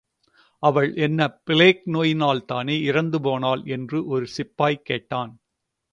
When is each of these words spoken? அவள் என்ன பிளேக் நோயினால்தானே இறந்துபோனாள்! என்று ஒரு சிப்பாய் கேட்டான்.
அவள் 0.63 0.95
என்ன 0.97 1.19
பிளேக் 1.43 1.83
நோயினால்தானே 1.87 2.77
இறந்துபோனாள்! 2.89 3.63
என்று 3.67 4.05
ஒரு 4.05 4.27
சிப்பாய் 4.27 4.83
கேட்டான். 4.83 5.33